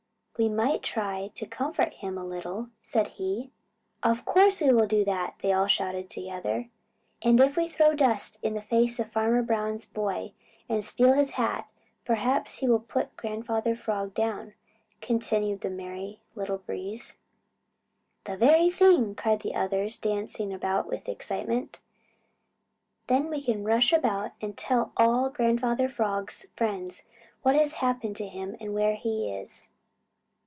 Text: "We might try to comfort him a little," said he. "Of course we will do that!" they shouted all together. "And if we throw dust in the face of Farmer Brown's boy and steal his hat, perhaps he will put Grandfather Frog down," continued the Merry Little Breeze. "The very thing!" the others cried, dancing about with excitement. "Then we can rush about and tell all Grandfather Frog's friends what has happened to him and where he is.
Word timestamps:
"We 0.37 0.49
might 0.49 0.81
try 0.81 1.27
to 1.35 1.45
comfort 1.45 1.93
him 1.93 2.17
a 2.17 2.25
little," 2.25 2.69
said 2.81 3.09
he. 3.09 3.51
"Of 4.01 4.25
course 4.25 4.59
we 4.59 4.73
will 4.73 4.87
do 4.87 5.05
that!" 5.05 5.35
they 5.43 5.53
shouted 5.67 6.05
all 6.05 6.09
together. 6.09 6.67
"And 7.21 7.39
if 7.39 7.55
we 7.55 7.67
throw 7.67 7.93
dust 7.93 8.39
in 8.41 8.55
the 8.55 8.61
face 8.63 8.99
of 8.99 9.11
Farmer 9.11 9.43
Brown's 9.43 9.85
boy 9.85 10.31
and 10.67 10.83
steal 10.83 11.13
his 11.13 11.31
hat, 11.31 11.67
perhaps 12.05 12.57
he 12.57 12.67
will 12.67 12.79
put 12.79 13.15
Grandfather 13.17 13.75
Frog 13.75 14.15
down," 14.15 14.55
continued 14.99 15.61
the 15.61 15.69
Merry 15.69 16.21
Little 16.33 16.57
Breeze. 16.57 17.17
"The 18.23 18.35
very 18.35 18.71
thing!" 18.71 19.13
the 19.13 19.53
others 19.53 19.99
cried, 19.99 20.09
dancing 20.11 20.51
about 20.51 20.87
with 20.87 21.07
excitement. 21.07 21.77
"Then 23.05 23.29
we 23.29 23.43
can 23.43 23.63
rush 23.63 23.93
about 23.93 24.31
and 24.41 24.57
tell 24.57 24.91
all 24.97 25.29
Grandfather 25.29 25.87
Frog's 25.87 26.47
friends 26.55 27.03
what 27.43 27.53
has 27.53 27.75
happened 27.75 28.15
to 28.15 28.27
him 28.27 28.57
and 28.59 28.73
where 28.73 28.95
he 28.95 29.31
is. 29.31 29.67